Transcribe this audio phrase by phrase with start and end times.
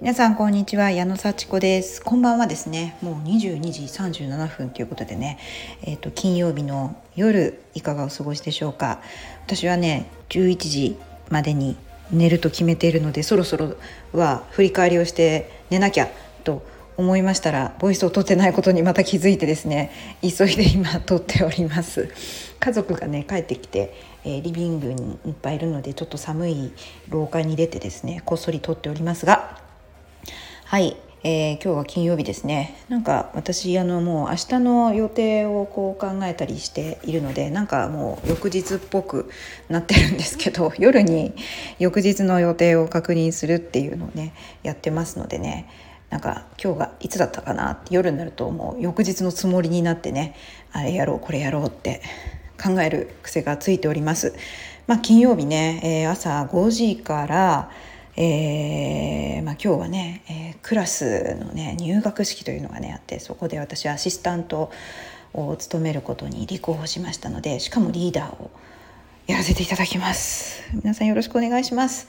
[0.00, 2.02] 皆さんこんにちは矢野幸子です。
[2.02, 2.96] こんばんはですね。
[3.02, 5.38] もう22時37分ということでね。
[5.82, 9.02] えっ、ー、と金曜日の夜いかがお過ごしでしょうか。
[9.44, 10.96] 私はね11時
[11.28, 11.76] までに
[12.10, 13.74] 寝ると決めているのでそろそろ
[14.14, 16.08] は振り返りをして寝なきゃ
[16.44, 16.64] と
[16.96, 19.92] 思いましたらボイスを取ってないことにまた気づいてですね
[20.22, 22.08] 急いで今撮っております。
[22.58, 23.94] 家族がね帰ってきて、
[24.24, 26.72] えー、リビングにいっぱいいるのでちょっと寒い
[27.10, 29.59] 廊下に出てですねこっそり撮っておりますが
[30.70, 32.76] はい、えー、今日は金曜日ですね。
[32.88, 39.28] なんか私あのもう明日の予定をこう考えたりしているのでなんかもう翌日っぽく
[39.68, 41.34] なってるんですけど 夜に
[41.80, 45.66] 翌日の予定を確認するっていうのをねやってますのでね。
[46.08, 47.72] なんか今日がいつだったかな？
[47.72, 50.36] って夜になるともう翌日のつもりになってね
[50.70, 52.00] あれやろうこれやろうって
[52.62, 54.34] 考える癖がついております。
[54.86, 57.70] まあ、金曜日ね、えー、朝5時から
[58.22, 64.70] えーまあ、今日はね、えー、クラスのね入学式というのがねあってそこで私アシスタント
[65.32, 68.50] を務めることに立候補しましたのでしかもリーダーを
[69.26, 72.08] やらせていただきます皆さんよろしくお願いします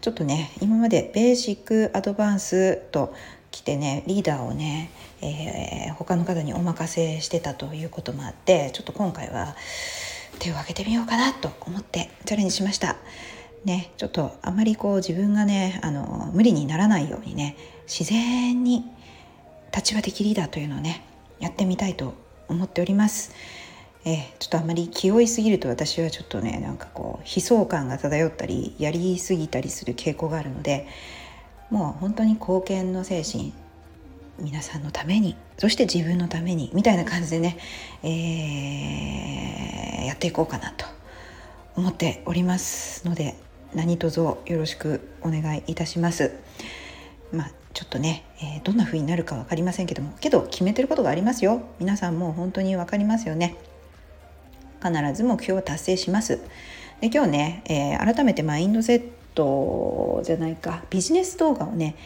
[0.00, 3.14] ちょっとね今までベーシックアドバンスと
[3.52, 4.90] 来てねリーダーをね、
[5.20, 9.54] えー、他の方にお任せしてたということもあってちょっと今回は
[10.40, 12.96] 手を挙げてみようかなと思ってチャレンジしました。
[13.64, 18.84] ねちょっとあまりこう自分がねあの無理にならないようにね自然に
[19.74, 21.04] 立場的リーダーというのをね
[21.40, 22.14] やってみたいと
[22.48, 23.32] 思っております。
[24.04, 30.88] え、ちょっとあまり気負いすぎると私はちょっとねなんかこう悲壮感が漂ったりやりすぎたりする傾向があるので
[31.70, 33.52] もう本当に貢献の精神
[34.40, 37.58] 皆さんのためにそして自分のためにみたいな感じでね、
[38.02, 40.84] えー、やっていこうかなと
[41.76, 43.36] 思っておりますので
[43.74, 46.32] 何卒よろしくお願いいたします。
[47.32, 51.62] まあ、ちょっとね、えー、どんな風になるか分かりませんけどもけど決めてることがありますよ。
[51.78, 53.56] 皆さんも本当に分かりますよね。
[54.82, 56.40] 必ず目標は達成します。
[57.00, 60.84] で今日ね、えー、改めてマインドセットじゃないか。
[60.90, 61.96] ビジネス動画をね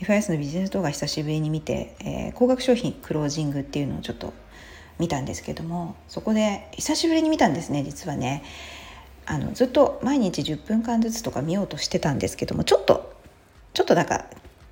[0.00, 4.32] FIS のビジネス動画久しぶりに見て、えー、高額商品クロージングっていうのをちょっと
[4.98, 8.42] 見たんですけどもそこで久しぶりに見たんですね実はね。
[9.26, 13.12] あのずっと毎日10分間ずつとか見ようとしてたんですけどもちょっと
[13.72, 14.26] ちょっとなんか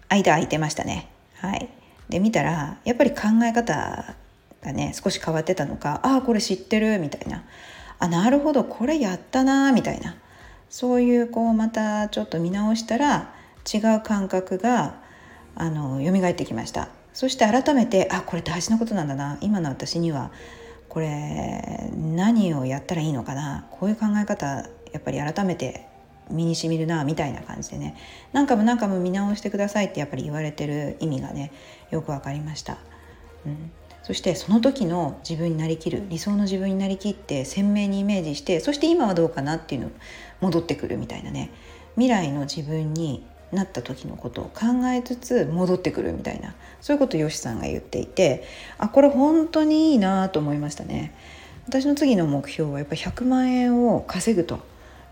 [0.09, 1.09] 間空いてましたね。
[1.37, 1.69] はい、
[2.09, 4.15] で見たらやっぱり考え方
[4.63, 7.45] がね少し変わってたのかああこれ知ってるみたいな
[7.99, 10.17] あなるほどこれやったなみたいな。
[10.71, 13.35] そういうこうまたちょっと見直したら
[13.73, 14.95] 違う感覚が
[15.57, 16.89] あの蘇ってきました。
[17.13, 19.37] そして改めてあこれ大事なことなんだな。
[19.41, 20.31] 今の私には
[20.91, 23.67] これ何をやったらいいのかな？
[23.71, 25.87] こういう考え方やっぱり改めて
[26.31, 27.97] 身にしみるなみたいな感じでね。
[28.33, 31.53] 何回も何回も見直してくださいってやっぱり言われてる意味がね
[31.91, 32.77] よく分かりました。
[33.47, 33.71] うん。
[34.03, 39.91] そしてその時の自分になりきる理想の自分になりきって鮮明にイメージしてそして今はどうかなっていうの
[40.41, 41.51] 戻ってくるみたいなね。
[41.95, 48.45] 未来の自分になった時のことを考えつつ戻ってくるみたいなそういうことをよしさんが言っていて
[48.79, 51.15] あこれ本当にいいなと思いましたね。
[51.67, 54.61] 私の次の目標はやっぱ100万円を稼ぐと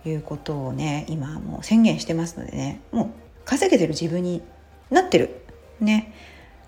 [0.04, 3.08] いうことをね今もう宣言してますのでねもう
[3.44, 4.42] 稼げてる自分に
[4.90, 5.42] なってる
[5.80, 6.12] ね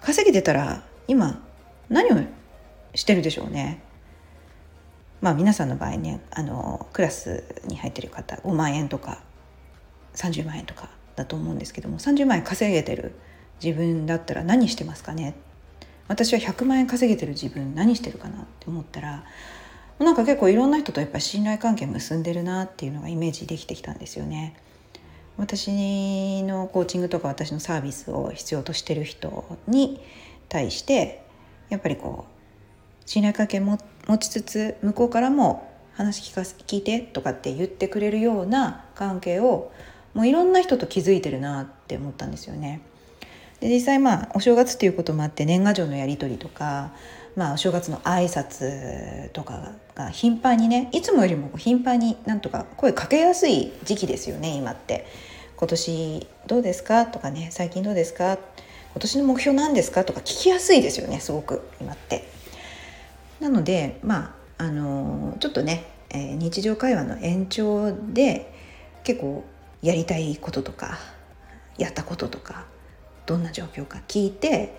[0.01, 1.43] 稼げてたら今
[1.89, 2.23] 何を
[2.95, 3.83] してるでしょうね
[5.21, 9.23] まあ皆さんの場合ねあのクラスに入ってる方5万円とか
[10.15, 10.89] 30万円とか
[11.21, 13.13] だと思うんですけども30万円稼げてる
[13.63, 15.35] 自分だったら何してますかね？
[16.09, 19.25] 私は100万円稼げてる自分何してるかなって思ったら
[19.99, 24.57] なんか結構いろんな人とやっぱ信頼関係結んでるなっていうのがイメージできてきたんですよね。
[25.37, 30.01] 私のコーチングとか私のサービスを必要としてる人に
[30.49, 31.23] 対して
[31.69, 39.71] やっぱりこう信頼関係も持ちつつ向こうからも話聞かせ聞いてとかって言ってくれるような関係を
[40.15, 42.81] もういろんな人と気づいてるなって思ったんですよね。
[43.61, 46.93] で実際まあお正月っていうこともあって年賀状のやり取りとか、
[47.37, 55.07] まあ、お正月の挨拶とかが頻繁にねいつもよりも頻繁になんとか声かけやすい時期ですよね今って。
[55.57, 58.39] 今年どうですかとかね最近どうですか？
[58.93, 62.25] 今年の目標何ですかとか聞きやすいですよねすごく今って。
[63.41, 68.55] なのでまああのちょっとね、えー、日常会話の延長で
[69.05, 69.45] 結構
[69.83, 70.99] やりたいこととか
[71.79, 72.67] やったこととか
[73.27, 74.77] どんな状況か聞いて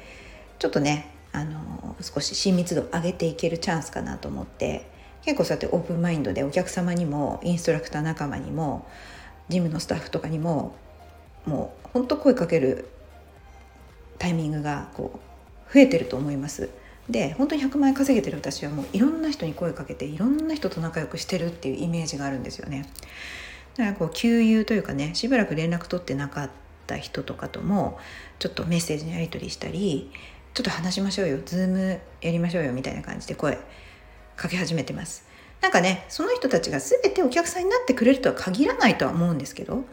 [0.59, 4.89] ちょっとねあの少し親密度を上げていけるチャンスかなと思って
[5.23, 8.87] 結構そうやってオープンマインドでお客様にもインストラクター仲間にも
[9.49, 10.75] ジムのスタッフとかにも
[11.45, 12.89] もうほんと声かける
[14.17, 15.19] タイミングがこ
[15.69, 16.69] う増えてると思います。
[17.09, 22.87] で本当に100万円稼げてる私はもういろんな人に声かけていろんな人と仲良くしてるっていうイメージがあるんですよね。
[23.77, 26.49] だからこう旧友というかねしばらく連絡取ってなかっ
[26.87, 27.99] た人とかとも
[28.39, 30.11] ちょっとメッセージのやり取りしたり
[30.53, 33.57] ちょっと話しましょうよズームやりましょうよみたいな感じで声
[34.35, 35.23] かけ始めてます。
[35.61, 39.85] なんかねその人たちが全てお客さんになってくれるとは限らないとは思うんですけど、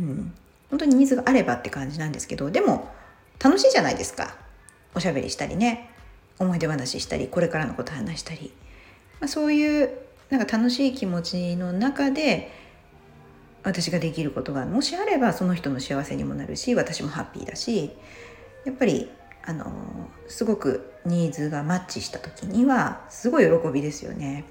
[0.00, 0.34] うん、
[0.68, 2.90] 本当にニーズがあればって感じなんですけどでも
[3.42, 4.36] 楽しいじゃないですか。
[4.94, 5.90] おしゃべりしたりね。
[6.38, 8.52] 思い出話したりこれからのこと話したり、
[9.20, 9.90] まあ、そういう
[10.28, 12.50] なんか楽しい気持ちの中で
[13.66, 17.90] 私ができることがもしあればその人の幸せにもなるし私もハッピーだし
[18.64, 19.10] やっぱり
[19.44, 24.44] あのすごくニーズがマッチした時にはすごい喜びですよね。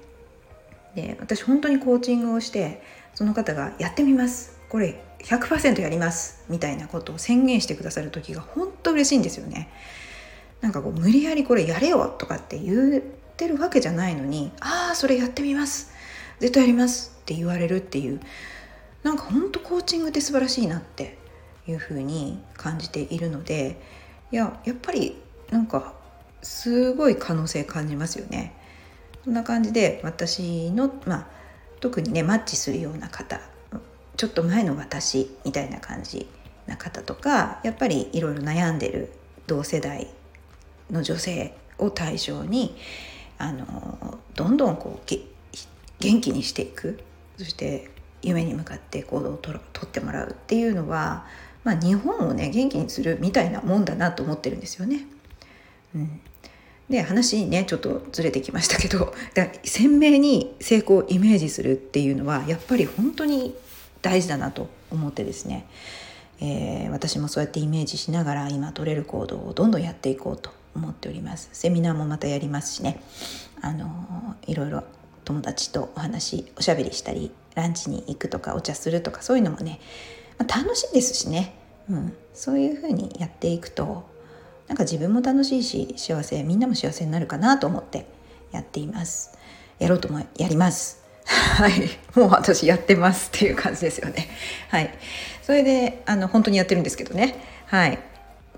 [0.94, 2.82] で私本当にコーチングをして
[3.14, 9.70] その方が「やってみますこれ100%やります」みたいなことを宣言してくださる時が本当嬉しいんですよね。
[10.60, 13.02] なんかこう無理やりこれやれよとかって言っ
[13.36, 15.90] てるわけじゃないのに「ああそれやってみます
[16.38, 18.20] 絶対やります」って言われるっていう
[19.06, 21.16] なんか本当コーチングって素晴らしいなって
[21.68, 23.80] いうふうに感じているので
[24.32, 25.16] いややっぱり
[25.48, 25.94] なんか
[26.42, 28.52] すごい可能性感じますよね。
[29.22, 31.26] そんな感じで私の、まあ、
[31.78, 33.40] 特にねマッチするような方
[34.16, 36.28] ちょっと前の私みたいな感じ
[36.66, 39.12] な方とかやっぱりいろいろ悩んでる
[39.46, 40.08] 同世代
[40.90, 42.76] の女性を対象に
[43.38, 45.08] あのどんどんこう
[46.00, 46.98] 元気にしていく
[47.38, 47.94] そして
[48.26, 51.26] 夢に向かって行動をとってもらうっていうのは、
[51.64, 55.06] まあ、日本をね元気にするみたいなもんだなと思ってるんですよね。
[55.94, 56.20] うん、
[56.90, 63.54] で話ねちょっとずれてきましたけど だ鮮明に成功をイメージするっていうのはやっぱり本当に
[64.02, 65.66] 大事だなと思ってですね、
[66.40, 71.48] えー、私もそうやってイメージしながら今取れる行動をどんどんやっていこうと思っております。
[71.52, 73.00] セミナーもまたやりますしね。
[73.62, 74.84] あのいろいろ
[75.26, 79.80] 友達とお話おしゃべりしたりランチに行くとかお茶するとかそういうのもね、
[80.38, 81.52] まあ、楽しいですしね、
[81.90, 84.08] うん、そういうふうにやっていくと
[84.68, 88.06] なんか自分も楽しいし幸せみんなも幸せになるかなと思って
[88.52, 89.36] やっています。
[89.78, 91.02] やろうともやります。
[91.26, 91.72] はい。
[92.14, 94.28] もう私やってますっていう感じですよね。
[94.68, 94.94] はい。
[95.42, 97.36] それであの本当にやってるんですけどね。
[97.66, 97.98] はい。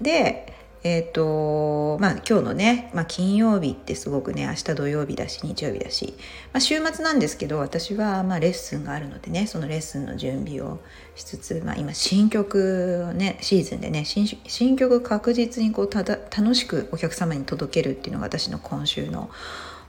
[0.01, 0.53] で
[0.85, 6.15] えーとまあ、今日のね、まあ、金曜日ってすごくね明日土曜日だし日曜日だし、
[6.53, 10.79] まあ、週末なんですけど私はまあレッスンがあるのでねそのレッスンの準備を
[11.17, 19.31] しつつ、まあ、今新曲をねシーズンでね新新曲確実にこうただ楽しくお客様に届けるっていうのが私の今週の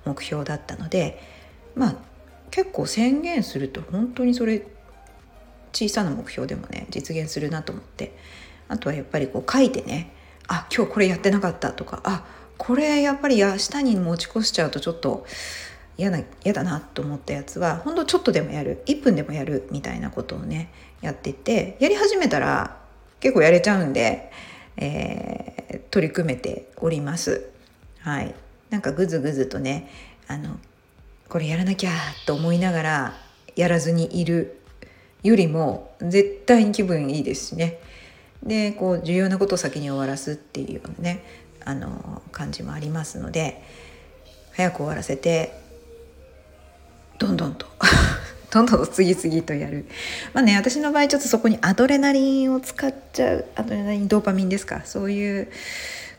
[0.06, 1.22] 目標だったので
[1.76, 1.96] まあ
[2.50, 4.66] 結構宣言すると本当にそれ
[5.72, 8.18] 小さな目標でもね実現するなと思って
[8.68, 10.14] あとはやっぱりこう書いてね
[10.50, 12.26] あ今日これやってなかったとかあ
[12.58, 15.26] これやっぱり明日に持ち越しちゃうとちょっと
[15.98, 22.78] 嫌な嫌だなと思ったやつはほんとちょっとでもやる1分でもやるみたいなことをねやっててやり始めたら
[23.20, 24.32] 結構やれちゃうんで、
[24.78, 27.50] えー、取り組めております。
[28.00, 28.34] はい、
[28.70, 29.90] なんかぐずぐずとね
[30.28, 30.58] あの
[31.28, 31.92] これやらなきゃ
[32.26, 33.14] と思いながら
[33.56, 34.62] やらずにいる
[35.22, 37.80] よりも絶対に気分いいですしね
[38.44, 41.24] でこう重要なことを先に終わらすっていうようなね
[41.66, 43.64] あの感じもありますので
[44.54, 45.54] 早く終わらせて
[47.18, 47.66] どんどんと
[48.52, 49.86] どんどん次々とやる。
[50.34, 55.48] まあね私の場合ちょっとそこにアドレナリンを使っちゃうアドレナリンドーパミンですかそういう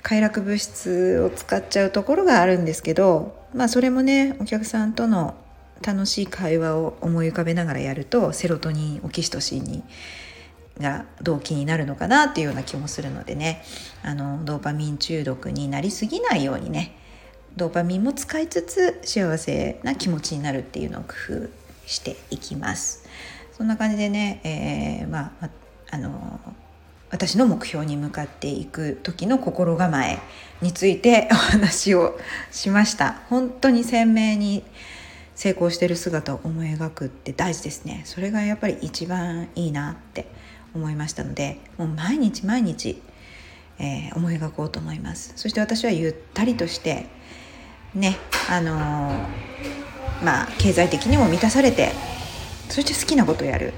[0.03, 5.35] 快楽物質を使っちゃうところがあるんですけどまあそれもねお客さんとの
[5.83, 9.83] 楽しい会話を思い浮かべながらやるとセロトニンオキシトシンに
[10.79, 13.63] が動機になるのかなっていうような気もするのでね。
[14.03, 16.97] あのドーパミン中毒になりすぎないようにね。
[17.57, 21.15] ドーパミンも使いつつ幸せな気持ちになるっていうのを工
[21.47, 21.49] 夫
[21.87, 23.05] していきます。
[23.53, 25.51] そんな感じでね、えー、まあ、
[25.91, 26.41] あの
[27.11, 30.19] 私の目標に向かっていく時の心構え
[30.63, 32.19] について お話を
[32.51, 33.21] しました。
[33.29, 34.65] 本当に鮮明に
[35.35, 38.03] 成功してる姿を思い描くって大事ですね。
[38.05, 40.27] それがやっぱり一番いいなって
[40.75, 43.03] 思いましたのでもう毎日毎日、
[43.79, 45.33] えー、思い描こうと思います。
[45.37, 47.07] そして私はゆったりとして
[47.95, 48.17] ね
[48.49, 51.93] あのー、まあ経済的にも満たされて
[52.69, 53.73] そして好きなことをやる。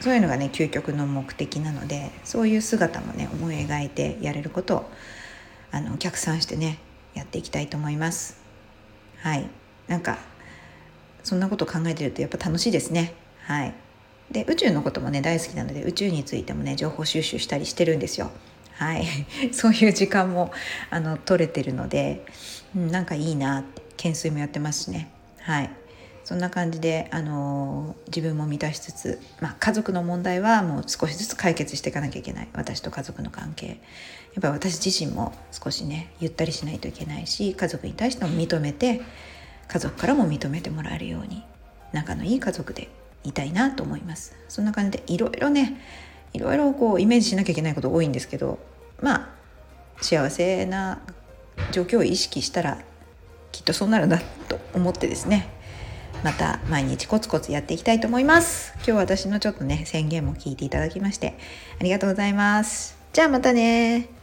[0.00, 4.90] そういうのがね究極の目的なのでそういう姿もね思い描いてやれることを
[5.70, 6.80] あの逆算してね
[7.14, 8.40] やっていきたいと思います。
[9.18, 9.48] はい。
[9.86, 10.18] なんか
[11.22, 13.14] そんなこと考えてるとやっぱ楽しいですね。
[13.42, 13.74] はい。
[14.32, 18.30] で宇宙のこともね大好きなので宇宙についてもね情報収集したりしてるんですよ。
[18.74, 19.06] はい、
[19.52, 20.50] そういう時間も
[20.90, 22.24] あの取れてるので、
[22.74, 25.10] うん、なんかいいなって懸垂もやってますしね。
[25.38, 25.70] はい。
[26.24, 32.48] そんな感じで、あの自分も満たしつつ、まあ、家族の問題はもう少しずつ解決していかなきゃいけない。
[32.54, 33.66] 私と家族の関係。
[33.66, 33.76] やっ
[34.40, 39.02] ぱり私自身も少しねゆったりしないといけないし家族に対しても認めて
[39.68, 41.42] 家族からも認めてもらえるように
[41.92, 42.88] 仲のいい家族で
[43.24, 44.34] いたいなと思います。
[44.48, 45.80] そんな感じでいろいろね
[46.32, 48.58] いろいろこうイメージしなきゃいけないこと多いんですけど
[49.00, 49.28] まあ
[50.00, 51.00] 幸せな
[51.70, 52.78] 状況を意識したら
[53.52, 55.48] きっとそうなるんだと思ってですね。
[56.24, 58.74] また毎日コツコツやっていきたいと思います。
[58.76, 61.36] 今日私のちょっとね宣言も聞いていただきまして
[61.80, 62.96] ありがとうございます。
[63.12, 64.21] じゃあまたね